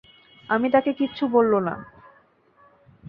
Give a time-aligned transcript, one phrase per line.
[0.49, 1.75] আমি তাকে কিচ্ছু বলল না।